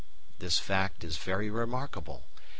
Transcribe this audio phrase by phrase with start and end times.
[0.39, 2.23] This fact is very remarkable.